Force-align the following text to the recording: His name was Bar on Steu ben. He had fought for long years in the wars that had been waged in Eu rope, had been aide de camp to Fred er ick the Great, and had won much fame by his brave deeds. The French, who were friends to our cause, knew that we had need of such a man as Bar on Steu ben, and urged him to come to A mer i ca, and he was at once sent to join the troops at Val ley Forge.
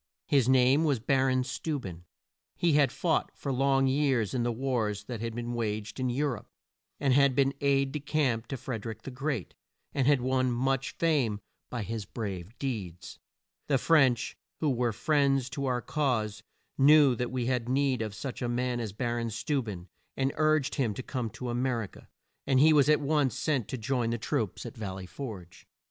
His 0.25 0.49
name 0.49 0.83
was 0.83 0.99
Bar 0.99 1.29
on 1.29 1.43
Steu 1.43 1.77
ben. 1.79 2.05
He 2.57 2.73
had 2.73 2.91
fought 2.91 3.29
for 3.37 3.53
long 3.53 3.85
years 3.85 4.33
in 4.33 4.41
the 4.41 4.51
wars 4.51 5.03
that 5.03 5.21
had 5.21 5.35
been 5.35 5.53
waged 5.53 5.99
in 5.99 6.09
Eu 6.09 6.25
rope, 6.25 6.47
had 6.99 7.35
been 7.35 7.53
aide 7.61 7.91
de 7.91 7.99
camp 7.99 8.47
to 8.47 8.57
Fred 8.57 8.83
er 8.83 8.89
ick 8.89 9.03
the 9.03 9.11
Great, 9.11 9.53
and 9.93 10.07
had 10.07 10.19
won 10.19 10.49
much 10.49 10.95
fame 10.97 11.39
by 11.69 11.83
his 11.83 12.05
brave 12.05 12.57
deeds. 12.57 13.19
The 13.67 13.77
French, 13.77 14.35
who 14.59 14.71
were 14.71 14.91
friends 14.91 15.51
to 15.51 15.67
our 15.67 15.83
cause, 15.83 16.41
knew 16.79 17.13
that 17.13 17.29
we 17.29 17.45
had 17.45 17.69
need 17.69 18.01
of 18.01 18.15
such 18.15 18.41
a 18.41 18.49
man 18.49 18.79
as 18.79 18.93
Bar 18.93 19.19
on 19.19 19.29
Steu 19.29 19.61
ben, 19.63 19.87
and 20.17 20.31
urged 20.33 20.73
him 20.73 20.95
to 20.95 21.03
come 21.03 21.29
to 21.29 21.49
A 21.49 21.53
mer 21.53 21.83
i 21.83 21.85
ca, 21.85 22.07
and 22.47 22.59
he 22.59 22.73
was 22.73 22.89
at 22.89 23.01
once 23.01 23.37
sent 23.37 23.67
to 23.67 23.77
join 23.77 24.09
the 24.09 24.17
troops 24.17 24.65
at 24.65 24.75
Val 24.75 24.95
ley 24.95 25.05
Forge. 25.05 25.67